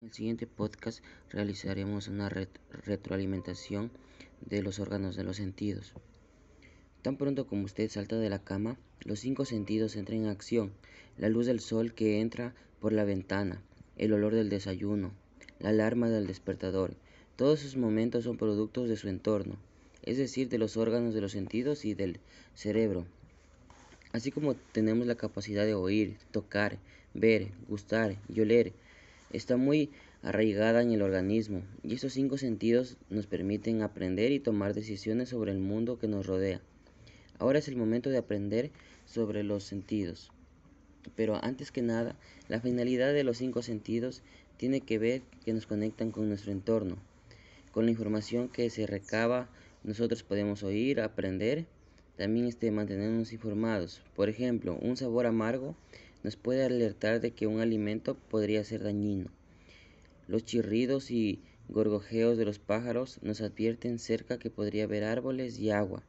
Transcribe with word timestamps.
En 0.00 0.06
el 0.06 0.14
siguiente 0.14 0.46
podcast 0.46 1.02
realizaremos 1.28 2.06
una 2.06 2.28
retroalimentación 2.28 3.90
de 4.40 4.62
los 4.62 4.78
órganos 4.78 5.16
de 5.16 5.24
los 5.24 5.38
sentidos. 5.38 5.92
Tan 7.02 7.16
pronto 7.16 7.48
como 7.48 7.64
usted 7.64 7.90
salta 7.90 8.16
de 8.16 8.30
la 8.30 8.38
cama, 8.38 8.78
los 9.00 9.18
cinco 9.18 9.44
sentidos 9.44 9.96
entran 9.96 10.20
en 10.20 10.28
acción. 10.28 10.70
La 11.16 11.28
luz 11.28 11.46
del 11.46 11.58
sol 11.58 11.94
que 11.94 12.20
entra 12.20 12.54
por 12.78 12.92
la 12.92 13.02
ventana, 13.02 13.60
el 13.96 14.12
olor 14.12 14.36
del 14.36 14.50
desayuno, 14.50 15.10
la 15.58 15.70
alarma 15.70 16.08
del 16.08 16.28
despertador. 16.28 16.94
Todos 17.34 17.62
esos 17.62 17.76
momentos 17.76 18.22
son 18.22 18.36
productos 18.36 18.88
de 18.88 18.96
su 18.96 19.08
entorno, 19.08 19.56
es 20.02 20.16
decir, 20.16 20.48
de 20.48 20.58
los 20.58 20.76
órganos 20.76 21.12
de 21.12 21.22
los 21.22 21.32
sentidos 21.32 21.84
y 21.84 21.94
del 21.94 22.20
cerebro. 22.54 23.04
Así 24.12 24.30
como 24.30 24.54
tenemos 24.54 25.08
la 25.08 25.16
capacidad 25.16 25.66
de 25.66 25.74
oír, 25.74 26.18
tocar, 26.30 26.78
ver, 27.14 27.48
gustar 27.66 28.16
y 28.28 28.40
oler, 28.40 28.72
está 29.32 29.56
muy 29.56 29.90
arraigada 30.22 30.82
en 30.82 30.92
el 30.92 31.02
organismo 31.02 31.62
y 31.82 31.94
estos 31.94 32.12
cinco 32.12 32.38
sentidos 32.38 32.96
nos 33.08 33.26
permiten 33.26 33.82
aprender 33.82 34.32
y 34.32 34.40
tomar 34.40 34.74
decisiones 34.74 35.28
sobre 35.28 35.52
el 35.52 35.58
mundo 35.58 35.98
que 35.98 36.08
nos 36.08 36.26
rodea. 36.26 36.60
Ahora 37.38 37.60
es 37.60 37.68
el 37.68 37.76
momento 37.76 38.10
de 38.10 38.18
aprender 38.18 38.70
sobre 39.04 39.44
los 39.44 39.64
sentidos. 39.64 40.30
Pero 41.14 41.42
antes 41.42 41.70
que 41.70 41.82
nada, 41.82 42.16
la 42.48 42.60
finalidad 42.60 43.12
de 43.12 43.24
los 43.24 43.38
cinco 43.38 43.62
sentidos 43.62 44.22
tiene 44.56 44.80
que 44.80 44.98
ver 44.98 45.22
que 45.44 45.52
nos 45.52 45.66
conectan 45.66 46.10
con 46.10 46.28
nuestro 46.28 46.52
entorno. 46.52 46.96
Con 47.72 47.84
la 47.84 47.92
información 47.92 48.48
que 48.48 48.70
se 48.70 48.86
recaba, 48.86 49.48
nosotros 49.84 50.22
podemos 50.24 50.64
oír, 50.64 51.00
aprender, 51.00 51.66
también 52.16 52.46
este, 52.46 52.70
mantenernos 52.72 53.32
informados. 53.32 54.02
Por 54.16 54.28
ejemplo, 54.28 54.76
un 54.82 54.96
sabor 54.96 55.26
amargo 55.26 55.76
nos 56.22 56.36
puede 56.36 56.64
alertar 56.64 57.20
de 57.20 57.32
que 57.32 57.46
un 57.46 57.60
alimento 57.60 58.16
podría 58.16 58.64
ser 58.64 58.82
dañino. 58.82 59.30
Los 60.26 60.44
chirridos 60.44 61.10
y 61.10 61.40
gorgojeos 61.68 62.36
de 62.36 62.44
los 62.44 62.58
pájaros 62.58 63.18
nos 63.22 63.40
advierten 63.40 63.98
cerca 63.98 64.38
que 64.38 64.50
podría 64.50 64.84
haber 64.84 65.04
árboles 65.04 65.58
y 65.58 65.70
agua. 65.70 66.02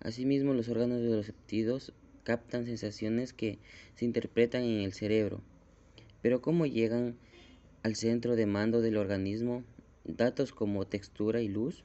Asimismo, 0.00 0.54
los 0.54 0.68
órganos 0.68 1.00
de 1.00 1.08
los 1.08 1.26
sentidos 1.26 1.92
captan 2.24 2.66
sensaciones 2.66 3.32
que 3.32 3.58
se 3.94 4.04
interpretan 4.04 4.62
en 4.62 4.80
el 4.80 4.92
cerebro. 4.92 5.40
Pero 6.20 6.42
¿cómo 6.42 6.66
llegan 6.66 7.16
al 7.82 7.96
centro 7.96 8.36
de 8.36 8.46
mando 8.46 8.80
del 8.80 8.96
organismo 8.96 9.64
datos 10.04 10.52
como 10.52 10.86
textura 10.86 11.40
y 11.40 11.48
luz? 11.48 11.84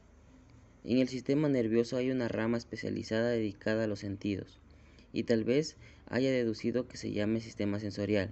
En 0.84 0.98
el 0.98 1.08
sistema 1.08 1.48
nervioso 1.48 1.98
hay 1.98 2.12
una 2.12 2.28
rama 2.28 2.58
especializada 2.58 3.30
dedicada 3.30 3.86
a 3.86 3.88
los 3.88 4.00
sentidos 4.00 4.60
y 5.14 5.24
tal 5.24 5.46
vez 5.46 5.78
haya 6.10 6.32
deducido 6.32 6.88
que 6.88 6.98
se 6.98 7.12
llame 7.12 7.40
sistema 7.40 7.80
sensorial. 7.80 8.32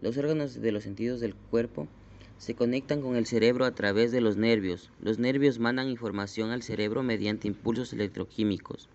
Los 0.00 0.16
órganos 0.16 0.60
de 0.60 0.72
los 0.72 0.84
sentidos 0.84 1.20
del 1.20 1.34
cuerpo 1.34 1.88
se 2.38 2.54
conectan 2.54 3.02
con 3.02 3.16
el 3.16 3.26
cerebro 3.26 3.64
a 3.64 3.74
través 3.74 4.12
de 4.12 4.20
los 4.20 4.36
nervios. 4.36 4.90
Los 5.02 5.18
nervios 5.18 5.58
mandan 5.58 5.88
información 5.88 6.50
al 6.50 6.62
cerebro 6.62 7.02
mediante 7.02 7.48
impulsos 7.48 7.92
electroquímicos. 7.92 8.88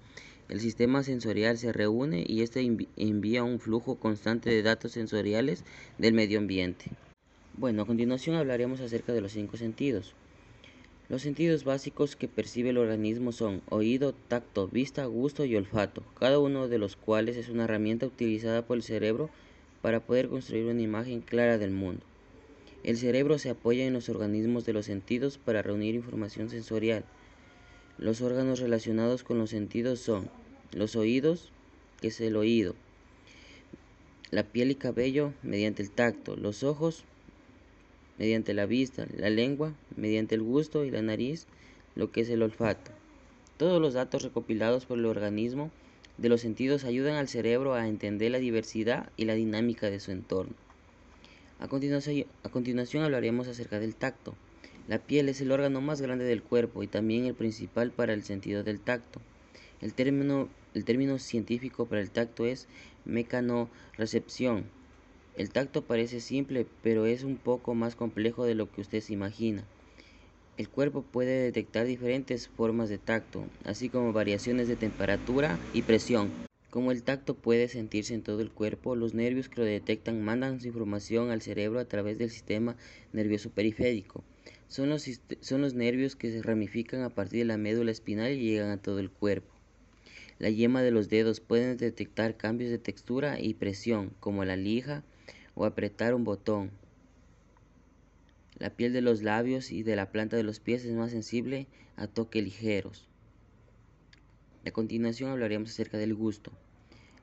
El 0.48 0.60
sistema 0.60 1.04
sensorial 1.04 1.58
se 1.58 1.74
reúne 1.74 2.24
y 2.28 2.42
este 2.42 2.62
envía 2.98 3.44
un 3.44 3.60
flujo 3.60 3.96
constante 3.96 4.50
de 4.50 4.62
datos 4.62 4.92
sensoriales 4.94 5.64
del 5.98 6.14
medio 6.14 6.40
ambiente. 6.40 6.92
Bueno, 7.58 7.84
a 7.84 7.86
continuación 7.86 8.36
hablaremos 8.36 8.80
acerca 8.80 9.14
de 9.14 9.22
los 9.22 9.32
cinco 9.32 9.58
sentidos. 9.58 10.14
Los 11.08 11.22
sentidos 11.22 11.64
básicos 11.64 12.16
que 12.16 12.28
percibe 12.28 12.70
el 12.70 12.80
organismo 12.80 13.32
son 13.32 13.62
oído, 13.70 14.14
tacto, 14.28 14.68
vista, 14.68 15.06
gusto 15.06 15.46
y 15.46 15.56
olfato, 15.56 16.04
cada 16.20 16.40
uno 16.40 16.68
de 16.68 16.80
los 16.80 16.96
cuales 16.96 17.38
es 17.38 17.50
una 17.50 17.66
herramienta 17.66 18.08
utilizada 18.08 18.66
por 18.66 18.78
el 18.78 18.84
cerebro 18.84 19.30
para 19.84 20.00
poder 20.00 20.30
construir 20.30 20.66
una 20.66 20.82
imagen 20.82 21.22
clara 21.22 21.60
del 21.60 21.70
mundo. 21.70 22.02
El 22.84 22.98
cerebro 22.98 23.38
se 23.38 23.52
apoya 23.52 23.86
en 23.86 23.94
los 23.94 24.10
organismos 24.10 24.66
de 24.66 24.74
los 24.74 24.88
sentidos 24.88 25.38
para 25.38 25.62
reunir 25.62 25.94
información 25.94 26.50
sensorial. 26.50 27.06
Los 28.00 28.22
órganos 28.22 28.60
relacionados 28.60 29.22
con 29.24 29.38
los 29.38 29.52
sentidos 29.52 30.00
son 30.00 30.28
los 30.72 30.96
oídos, 30.96 31.52
que 32.02 32.08
es 32.08 32.20
el 32.20 32.36
oído, 32.36 32.74
la 34.32 34.44
piel 34.44 34.72
y 34.72 34.76
cabello 34.76 35.34
mediante 35.44 35.84
el 35.84 35.92
tacto, 35.92 36.36
los 36.36 36.64
ojos 36.64 37.04
mediante 38.18 38.54
la 38.54 38.66
vista, 38.66 39.08
la 39.16 39.30
lengua, 39.30 39.74
mediante 39.96 40.36
el 40.36 40.42
gusto 40.42 40.86
y 40.86 40.92
la 40.92 41.02
nariz, 41.02 41.48
lo 41.96 42.12
que 42.12 42.22
es 42.22 42.30
el 42.30 42.44
olfato. 42.44 42.92
Todos 43.58 43.82
los 43.82 43.94
datos 43.94 44.24
recopilados 44.24 44.86
por 44.86 44.98
el 44.98 45.06
organismo 45.06 45.72
de 46.18 46.30
los 46.30 46.42
sentidos 46.42 46.84
ayudan 46.84 47.16
al 47.16 47.28
cerebro 47.28 47.74
a 47.74 47.88
entender 47.88 48.32
la 48.32 48.40
diversidad 48.40 49.10
y 49.18 49.26
la 49.26 49.34
dinámica 49.34 49.90
de 49.90 50.00
su 50.00 50.12
entorno. 50.12 50.54
A 51.60 51.68
continuación, 51.68 52.28
a 52.44 52.50
continuación 52.50 53.04
hablaremos 53.04 53.48
acerca 53.48 53.80
del 53.80 53.96
tacto. 53.96 54.36
La 54.88 55.00
piel 55.00 55.30
es 55.30 55.42
el 55.42 55.52
órgano 55.52 55.82
más 55.82 56.02
grande 56.02 56.26
del 56.26 56.44
cuerpo 56.44 56.84
y 56.84 56.88
también 56.88 57.26
el 57.26 57.34
principal 57.34 57.92
para 57.92 58.14
el 58.14 58.24
sentido 58.24 58.64
del 58.64 58.80
tacto. 58.80 59.22
El 59.82 59.94
término, 59.94 60.50
el 60.74 60.86
término 60.86 61.18
científico 61.18 61.86
para 61.86 62.02
el 62.02 62.12
tacto 62.12 62.46
es 62.46 62.68
mecanorecepción 63.06 64.66
el 65.38 65.50
tacto 65.50 65.82
parece 65.82 66.22
simple, 66.22 66.66
pero 66.82 67.06
es 67.06 67.24
un 67.24 67.36
poco 67.36 67.76
más 67.76 67.96
complejo 67.96 68.46
de 68.46 68.56
lo 68.56 68.72
que 68.72 68.82
usted 68.82 69.02
se 69.02 69.14
imagina. 69.14 69.64
El 70.58 70.70
cuerpo 70.70 71.02
puede 71.02 71.44
detectar 71.44 71.86
diferentes 71.86 72.48
formas 72.48 72.88
de 72.88 72.98
tacto, 72.98 73.46
así 73.66 73.90
como 73.90 74.14
variaciones 74.14 74.70
de 74.70 74.78
temperatura 74.78 75.60
y 75.74 75.82
presión. 75.82 76.32
Como 76.70 76.92
el 76.92 77.04
tacto 77.04 77.34
puede 77.34 77.68
sentirse 77.68 78.14
en 78.14 78.22
todo 78.22 78.40
el 78.40 78.52
cuerpo, 78.52 78.96
los 78.96 79.14
nervios 79.14 79.50
que 79.50 79.62
lo 79.62 79.66
detectan 79.66 80.24
mandan 80.24 80.62
su 80.62 80.68
información 80.68 81.32
al 81.32 81.42
cerebro 81.42 81.80
a 81.80 81.86
través 81.86 82.18
del 82.18 82.30
sistema 82.30 82.78
nervioso 83.12 83.50
periférico. 83.50 84.24
Son 84.70 84.90
los, 84.90 85.10
son 85.42 85.62
los 85.62 85.74
nervios 85.74 86.16
que 86.16 86.32
se 86.32 86.42
ramifican 86.42 87.02
a 87.02 87.10
partir 87.10 87.40
de 87.40 87.46
la 87.46 87.58
médula 87.58 87.92
espinal 87.92 88.32
y 88.32 88.40
llegan 88.40 88.72
a 88.72 88.78
todo 88.78 89.00
el 89.00 89.10
cuerpo. 89.10 89.54
La 90.40 90.50
yema 90.50 90.82
de 90.82 90.92
los 90.92 91.10
dedos 91.10 91.40
puede 91.40 91.76
detectar 91.76 92.36
cambios 92.36 92.72
de 92.72 92.78
textura 92.78 93.40
y 93.40 93.54
presión, 93.54 94.12
como 94.20 94.44
la 94.44 94.58
lija, 94.58 95.04
o 95.56 95.66
apretar 95.66 96.14
un 96.14 96.24
botón. 96.24 96.72
La 98.58 98.70
piel 98.70 98.94
de 98.94 99.02
los 99.02 99.24
labios 99.24 99.72
y 99.72 99.84
de 99.84 99.96
la 99.96 100.12
planta 100.12 100.38
de 100.38 100.44
los 100.44 100.60
pies 100.60 100.86
es 100.86 100.94
más 100.94 101.12
sensible 101.12 101.68
a 101.96 102.08
toques 102.08 102.44
ligeros. 102.44 103.08
A 104.66 104.72
continuación 104.72 105.30
hablaremos 105.30 105.70
acerca 105.72 105.98
del 105.98 106.14
gusto. 106.16 106.52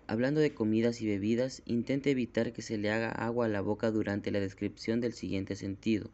Hablando 0.07 0.41
de 0.41 0.53
comidas 0.53 1.01
y 1.01 1.07
bebidas, 1.07 1.63
intente 1.65 2.11
evitar 2.11 2.53
que 2.53 2.63
se 2.63 2.77
le 2.77 2.91
haga 2.91 3.11
agua 3.11 3.47
a 3.47 3.49
la 3.49 3.61
boca 3.61 3.91
durante 3.91 4.31
la 4.31 4.41
descripción 4.41 5.01
del 5.01 5.13
siguiente 5.13 5.57
sentido. 5.57 6.11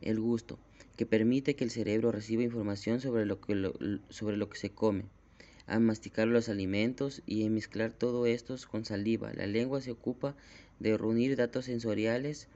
El 0.00 0.18
gusto, 0.20 0.58
que 0.96 1.06
permite 1.06 1.54
que 1.54 1.64
el 1.64 1.70
cerebro 1.70 2.10
reciba 2.10 2.42
información 2.42 3.00
sobre 3.00 3.24
lo 3.24 3.40
que, 3.40 4.00
sobre 4.08 4.36
lo 4.36 4.50
que 4.50 4.58
se 4.58 4.70
come. 4.70 5.04
Al 5.66 5.80
masticar 5.80 6.26
los 6.26 6.48
alimentos 6.48 7.22
y 7.26 7.48
mezclar 7.50 7.92
todo 7.92 8.26
esto 8.26 8.56
con 8.70 8.84
saliva, 8.84 9.32
la 9.34 9.46
lengua 9.46 9.80
se 9.80 9.92
ocupa 9.92 10.34
de 10.80 10.96
reunir 10.96 11.36
datos 11.36 11.66
sensoriales 11.66 12.48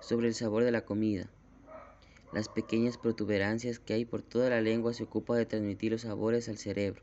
sobre 0.00 0.28
el 0.28 0.34
sabor 0.34 0.64
de 0.64 0.72
la 0.72 0.84
comida. 0.84 1.30
Las 2.32 2.48
pequeñas 2.48 2.96
protuberancias 2.96 3.78
que 3.78 3.94
hay 3.94 4.04
por 4.04 4.22
toda 4.22 4.50
la 4.50 4.60
lengua 4.60 4.94
se 4.94 5.02
ocupan 5.02 5.38
de 5.38 5.46
transmitir 5.46 5.92
los 5.92 6.02
sabores 6.02 6.48
al 6.48 6.58
cerebro. 6.58 7.02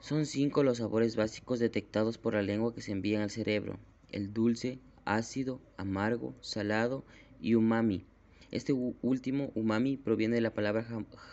Son 0.00 0.26
cinco 0.26 0.62
los 0.62 0.78
sabores 0.78 1.16
básicos 1.16 1.58
detectados 1.58 2.18
por 2.18 2.34
la 2.34 2.42
lengua 2.42 2.72
que 2.72 2.82
se 2.82 2.92
envían 2.92 3.22
al 3.22 3.30
cerebro: 3.30 3.80
el 4.10 4.32
dulce, 4.32 4.78
ácido, 5.04 5.60
amargo, 5.76 6.34
salado 6.40 7.04
y 7.40 7.54
umami. 7.56 8.04
Este 8.52 8.72
último, 8.72 9.50
umami, 9.54 9.96
proviene 9.96 10.36
de 10.36 10.40
la 10.40 10.54
palabra 10.54 10.86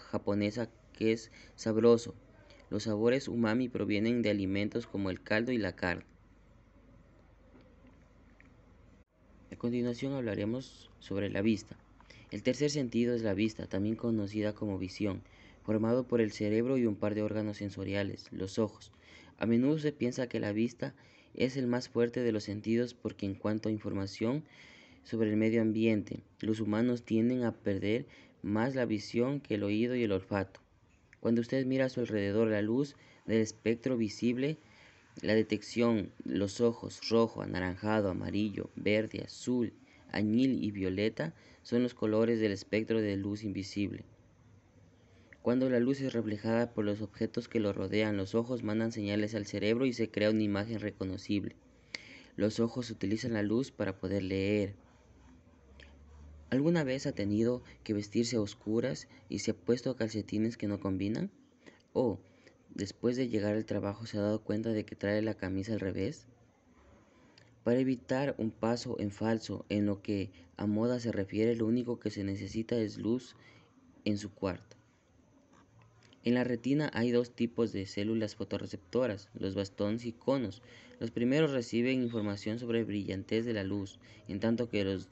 japonesa 0.10 0.70
que 0.94 1.12
es 1.12 1.32
sabroso. 1.56 2.16
Los 2.72 2.84
sabores 2.84 3.28
umami 3.28 3.70
provienen 3.70 4.24
de 4.24 4.32
alimentos 4.32 4.88
como 4.88 5.12
el 5.12 5.22
caldo 5.22 5.52
y 5.52 5.60
la 5.60 5.76
carne. 5.76 6.06
Continuación 9.66 10.14
hablaremos 10.14 10.92
sobre 11.00 11.28
la 11.32 11.42
vista. 11.42 11.76
El 12.30 12.44
tercer 12.44 12.70
sentido 12.70 13.16
es 13.16 13.24
la 13.24 13.34
vista, 13.34 13.66
también 13.66 13.96
conocida 13.96 14.54
como 14.54 14.78
visión, 14.78 15.24
formado 15.64 16.04
por 16.04 16.22
el 16.22 16.32
cerebro 16.32 16.78
y 16.78 16.86
un 16.86 16.96
par 16.96 17.16
de 17.16 17.24
órganos 17.24 17.58
sensoriales, 17.58 18.28
los 18.32 18.60
ojos. 18.60 18.92
A 19.40 19.48
menudo 19.48 19.80
se 19.80 19.92
piensa 19.92 20.28
que 20.28 20.40
la 20.40 20.52
vista 20.52 20.94
es 21.34 21.58
el 21.58 21.66
más 21.66 21.90
fuerte 21.90 22.20
de 22.22 22.32
los 22.32 22.44
sentidos 22.44 22.94
porque 22.94 23.26
en 23.26 23.34
cuanto 23.34 23.68
a 23.68 23.72
información 23.72 24.44
sobre 25.04 25.32
el 25.32 25.36
medio 25.36 25.64
ambiente, 25.64 26.20
los 26.42 26.60
humanos 26.60 27.02
tienden 27.02 27.44
a 27.44 27.52
perder 27.52 28.06
más 28.44 28.76
la 28.76 28.86
visión 28.86 29.40
que 29.40 29.56
el 29.56 29.64
oído 29.64 29.96
y 29.96 30.04
el 30.04 30.12
olfato. 30.12 30.60
Cuando 31.22 31.42
usted 31.42 31.66
mira 31.66 31.86
a 31.86 31.90
su 31.90 32.02
alrededor 32.02 32.50
la 32.50 32.62
luz 32.62 32.96
del 33.26 33.42
espectro 33.42 33.98
visible, 33.98 34.58
la 35.22 35.34
detección, 35.34 36.12
los 36.24 36.62
ojos 36.62 37.10
rojo, 37.10 37.42
anaranjado, 37.42 38.10
amarillo, 38.10 38.70
verde, 38.76 39.24
azul, 39.26 39.74
añil 40.12 40.64
y 40.64 40.72
violeta 40.72 41.34
son 41.64 41.84
los 41.84 41.94
colores 41.94 42.40
del 42.40 42.52
espectro 42.52 43.02
de 43.02 43.18
luz 43.18 43.44
invisible. 43.44 44.04
Cuando 45.42 45.70
la 45.70 45.80
luz 45.80 46.02
es 46.02 46.14
reflejada 46.14 46.74
por 46.74 46.86
los 46.86 47.02
objetos 47.02 47.48
que 47.48 47.60
lo 47.60 47.72
rodean, 47.72 48.18
los 48.18 48.34
ojos 48.34 48.64
mandan 48.64 48.92
señales 48.92 49.36
al 49.36 49.46
cerebro 49.46 49.86
y 49.86 49.94
se 49.94 50.10
crea 50.10 50.32
una 50.32 50.44
imagen 50.44 50.80
reconocible. 50.80 51.56
Los 52.36 52.60
ojos 52.60 52.90
utilizan 52.90 53.34
la 53.34 53.44
luz 53.44 53.72
para 53.72 54.00
poder 54.00 54.24
leer. 54.24 54.74
¿Alguna 56.50 56.84
vez 56.84 57.06
ha 57.06 57.12
tenido 57.12 57.64
que 57.84 57.94
vestirse 57.94 58.36
a 58.36 58.42
oscuras 58.42 59.08
y 59.30 59.40
se 59.40 59.52
ha 59.52 59.54
puesto 59.54 59.96
calcetines 59.96 60.58
que 60.58 60.68
no 60.68 60.80
combinan? 60.80 61.32
¿O 61.94 62.20
después 62.74 63.16
de 63.16 63.30
llegar 63.30 63.54
al 63.54 63.66
trabajo 63.66 64.06
se 64.06 64.18
ha 64.18 64.22
dado 64.22 64.42
cuenta 64.42 64.72
de 64.72 64.86
que 64.86 64.96
trae 64.96 65.22
la 65.22 65.36
camisa 65.36 65.74
al 65.74 65.80
revés? 65.80 66.28
Para 67.64 67.80
evitar 67.80 68.36
un 68.38 68.52
paso 68.52 68.96
en 69.00 69.12
falso 69.12 69.66
en 69.70 69.86
lo 69.86 70.02
que 70.02 70.32
a 70.58 70.66
moda 70.68 71.00
se 71.00 71.12
refiere, 71.12 71.56
lo 71.56 71.66
único 71.66 72.00
que 72.00 72.12
se 72.12 72.24
necesita 72.24 72.78
es 72.78 72.98
luz 72.98 73.36
en 74.06 74.18
su 74.18 74.32
cuarto. 74.32 74.78
En 76.24 76.34
la 76.34 76.44
retina 76.44 76.90
hay 76.94 77.12
dos 77.12 77.32
tipos 77.32 77.72
de 77.72 77.86
células 77.86 78.36
fotorreceptoras, 78.36 79.30
los 79.36 79.54
bastones 79.54 80.06
y 80.06 80.12
conos. 80.12 80.64
Los 81.00 81.12
primeros 81.12 81.52
reciben 81.52 82.02
información 82.02 82.58
sobre 82.58 82.84
brillantez 82.84 83.46
de 83.46 83.54
la 83.54 83.64
luz, 83.64 84.00
en 84.28 84.40
tanto 84.40 84.70
que 84.70 84.84
los, 84.84 85.10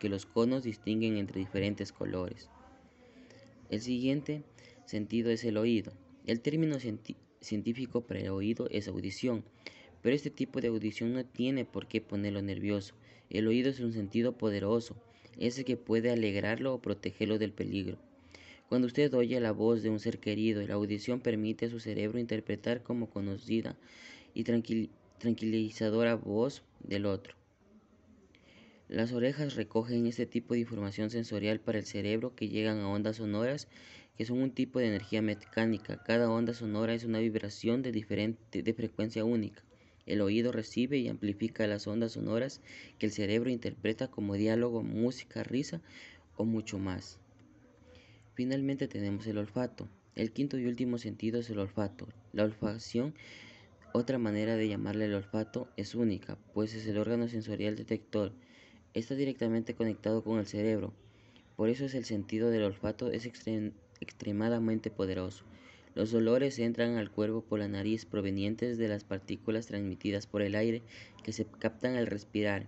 que 0.00 0.08
los 0.08 0.24
conos 0.24 0.62
distinguen 0.62 1.18
entre 1.18 1.40
diferentes 1.40 1.92
colores. 1.92 2.48
El 3.68 3.82
siguiente 3.82 4.42
sentido 4.86 5.30
es 5.30 5.44
el 5.44 5.58
oído. 5.58 5.92
El 6.26 6.40
término 6.40 6.78
científico 7.40 8.00
para 8.00 8.20
el 8.20 8.30
oído 8.30 8.66
es 8.70 8.88
audición. 8.88 9.44
Pero 10.00 10.16
este 10.16 10.30
tipo 10.30 10.60
de 10.60 10.68
audición 10.68 11.12
no 11.12 11.24
tiene 11.24 11.64
por 11.64 11.86
qué 11.86 12.00
ponerlo 12.00 12.40
nervioso. 12.40 12.94
El 13.30 13.46
oído 13.46 13.70
es 13.70 13.80
un 13.80 13.92
sentido 13.92 14.36
poderoso, 14.36 14.96
ese 15.38 15.64
que 15.64 15.76
puede 15.76 16.10
alegrarlo 16.10 16.74
o 16.74 16.80
protegerlo 16.80 17.38
del 17.38 17.52
peligro. 17.52 17.98
Cuando 18.68 18.86
usted 18.86 19.12
oye 19.14 19.38
la 19.40 19.52
voz 19.52 19.82
de 19.82 19.90
un 19.90 20.00
ser 20.00 20.18
querido, 20.18 20.66
la 20.66 20.74
audición 20.74 21.20
permite 21.20 21.66
a 21.66 21.70
su 21.70 21.78
cerebro 21.78 22.18
interpretar 22.18 22.82
como 22.82 23.10
conocida 23.10 23.76
y 24.32 24.44
tranquilizadora 24.44 26.14
voz 26.16 26.62
del 26.82 27.06
otro. 27.06 27.34
Las 28.88 29.12
orejas 29.12 29.54
recogen 29.54 30.06
este 30.06 30.26
tipo 30.26 30.54
de 30.54 30.60
información 30.60 31.10
sensorial 31.10 31.60
para 31.60 31.78
el 31.78 31.86
cerebro 31.86 32.34
que 32.34 32.48
llegan 32.48 32.78
a 32.78 32.88
ondas 32.88 33.16
sonoras 33.16 33.68
que 34.16 34.24
son 34.24 34.40
un 34.40 34.52
tipo 34.52 34.78
de 34.78 34.88
energía 34.88 35.22
mecánica. 35.22 36.02
Cada 36.04 36.30
onda 36.30 36.54
sonora 36.54 36.94
es 36.94 37.04
una 37.04 37.18
vibración 37.18 37.82
de, 37.82 37.92
diferente, 37.92 38.62
de 38.62 38.74
frecuencia 38.74 39.24
única. 39.24 39.62
El 40.06 40.20
oído 40.20 40.52
recibe 40.52 40.98
y 40.98 41.08
amplifica 41.08 41.66
las 41.66 41.86
ondas 41.86 42.12
sonoras 42.12 42.60
que 42.98 43.06
el 43.06 43.12
cerebro 43.12 43.50
interpreta 43.50 44.08
como 44.08 44.34
diálogo, 44.34 44.82
música, 44.82 45.42
risa 45.42 45.80
o 46.36 46.44
mucho 46.44 46.78
más. 46.78 47.18
Finalmente 48.34 48.86
tenemos 48.86 49.26
el 49.26 49.38
olfato. 49.38 49.88
El 50.14 50.32
quinto 50.32 50.58
y 50.58 50.66
último 50.66 50.98
sentido 50.98 51.40
es 51.40 51.50
el 51.50 51.58
olfato. 51.58 52.06
La 52.32 52.44
olfacción, 52.44 53.14
otra 53.92 54.18
manera 54.18 54.56
de 54.56 54.68
llamarle 54.68 55.06
el 55.06 55.14
olfato, 55.14 55.68
es 55.76 55.94
única, 55.94 56.36
pues 56.52 56.74
es 56.74 56.86
el 56.86 56.98
órgano 56.98 57.28
sensorial 57.28 57.74
detector. 57.74 58.32
Está 58.92 59.14
directamente 59.14 59.74
conectado 59.74 60.22
con 60.22 60.38
el 60.38 60.46
cerebro. 60.46 60.92
Por 61.56 61.68
eso 61.68 61.84
es 61.84 61.94
el 61.94 62.04
sentido 62.04 62.50
del 62.50 62.64
olfato 62.64 63.10
es 63.10 63.26
extremadamente 63.26 63.83
poderoso. 64.90 65.44
Los 65.94 66.12
olores 66.12 66.58
entran 66.58 66.96
al 66.96 67.10
cuerpo 67.10 67.42
por 67.42 67.60
la 67.60 67.68
nariz 67.68 68.04
provenientes 68.04 68.78
de 68.78 68.88
las 68.88 69.04
partículas 69.04 69.66
transmitidas 69.66 70.26
por 70.26 70.42
el 70.42 70.56
aire 70.56 70.82
que 71.22 71.32
se 71.32 71.44
captan 71.44 71.94
al 71.94 72.06
respirar. 72.06 72.66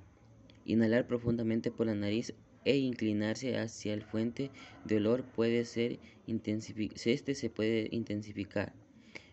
Inhalar 0.65 1.07
profundamente 1.07 1.71
por 1.71 1.87
la 1.87 1.95
nariz 1.95 2.35
e 2.65 2.77
inclinarse 2.77 3.59
hacia 3.59 3.95
el 3.95 4.03
fuente 4.03 4.51
de 4.85 4.97
olor 4.97 5.25
puede 5.25 5.65
ser 5.65 5.99
este 6.27 7.35
se 7.35 7.51
puede 7.51 7.89
intensificar. 7.93 8.73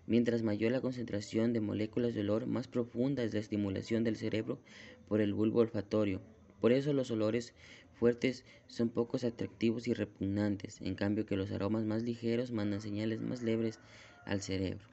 Mientras 0.05 0.43
mayor 0.43 0.71
la 0.71 0.81
concentración 0.81 1.53
de 1.53 1.61
moléculas 1.61 2.13
de 2.13 2.21
olor, 2.21 2.45
más 2.45 2.67
profunda 2.67 3.23
es 3.23 3.33
la 3.33 3.39
estimulación 3.39 4.03
del 4.03 4.17
cerebro 4.17 4.59
por 5.07 5.21
el 5.21 5.33
bulbo 5.33 5.59
olfatorio. 5.61 6.21
Por 6.63 6.71
eso 6.71 6.93
los 6.93 7.11
olores 7.11 7.53
fuertes 7.99 8.45
son 8.67 8.87
pocos 8.87 9.25
atractivos 9.25 9.85
y 9.89 9.93
repugnantes, 9.93 10.79
en 10.79 10.95
cambio 10.95 11.25
que 11.25 11.35
los 11.35 11.51
aromas 11.51 11.83
más 11.83 12.03
ligeros 12.03 12.51
mandan 12.51 12.79
señales 12.79 13.19
más 13.19 13.41
leves 13.41 13.81
al 14.23 14.41
cerebro. 14.41 14.85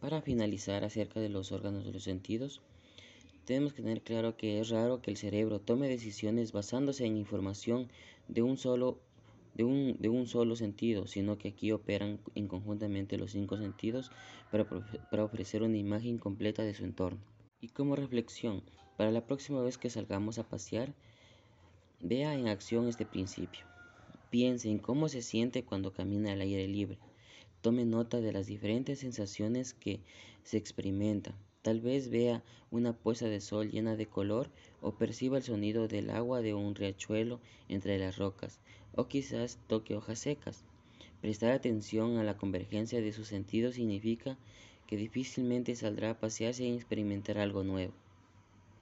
Para 0.00 0.22
finalizar 0.22 0.82
acerca 0.82 1.20
de 1.20 1.28
los 1.28 1.52
órganos 1.52 1.84
de 1.84 1.92
los 1.92 2.02
sentidos, 2.02 2.62
tenemos 3.44 3.74
que 3.74 3.82
tener 3.82 4.02
claro 4.02 4.36
que 4.36 4.58
es 4.58 4.70
raro 4.70 5.00
que 5.00 5.12
el 5.12 5.16
cerebro 5.16 5.60
tome 5.60 5.88
decisiones 5.88 6.50
basándose 6.50 7.06
en 7.06 7.16
información 7.16 7.88
de 8.26 8.42
un 8.42 8.56
solo, 8.56 8.98
de 9.54 9.62
un, 9.62 9.96
de 10.00 10.08
un 10.08 10.26
solo 10.26 10.56
sentido, 10.56 11.06
sino 11.06 11.38
que 11.38 11.50
aquí 11.50 11.70
operan 11.70 12.18
en 12.34 12.48
conjuntamente 12.48 13.18
los 13.18 13.30
cinco 13.30 13.56
sentidos 13.56 14.10
para, 14.50 14.64
para 14.64 15.22
ofrecer 15.22 15.62
una 15.62 15.76
imagen 15.76 16.18
completa 16.18 16.64
de 16.64 16.74
su 16.74 16.82
entorno. 16.82 17.20
Y 17.60 17.68
como 17.68 17.94
reflexión, 17.94 18.64
para 18.96 19.10
la 19.10 19.26
próxima 19.26 19.62
vez 19.62 19.78
que 19.78 19.90
salgamos 19.90 20.38
a 20.38 20.48
pasear, 20.48 20.92
Vea 22.06 22.34
en 22.34 22.48
acción 22.48 22.86
este 22.86 23.06
principio. 23.06 23.64
Piense 24.28 24.68
en 24.68 24.78
cómo 24.78 25.08
se 25.08 25.22
siente 25.22 25.64
cuando 25.64 25.94
camina 25.94 26.32
al 26.32 26.42
aire 26.42 26.68
libre. 26.68 26.98
Tome 27.62 27.86
nota 27.86 28.20
de 28.20 28.30
las 28.30 28.46
diferentes 28.46 28.98
sensaciones 28.98 29.72
que 29.72 30.00
se 30.42 30.58
experimentan. 30.58 31.34
Tal 31.62 31.80
vez 31.80 32.10
vea 32.10 32.42
una 32.70 32.92
puesta 32.92 33.26
de 33.26 33.40
sol 33.40 33.70
llena 33.70 33.96
de 33.96 34.04
color 34.04 34.50
o 34.82 34.92
perciba 34.96 35.38
el 35.38 35.44
sonido 35.44 35.88
del 35.88 36.10
agua 36.10 36.42
de 36.42 36.52
un 36.52 36.74
riachuelo 36.74 37.40
entre 37.70 37.98
las 37.98 38.18
rocas 38.18 38.60
o 38.94 39.08
quizás 39.08 39.58
toque 39.66 39.96
hojas 39.96 40.18
secas. 40.18 40.62
Prestar 41.22 41.52
atención 41.52 42.18
a 42.18 42.22
la 42.22 42.36
convergencia 42.36 43.00
de 43.00 43.14
sus 43.14 43.28
sentidos 43.28 43.76
significa 43.76 44.36
que 44.86 44.98
difícilmente 44.98 45.74
saldrá 45.74 46.10
a 46.10 46.20
pasear 46.20 46.52
sin 46.52 46.74
experimentar 46.74 47.38
algo 47.38 47.64
nuevo. 47.64 47.94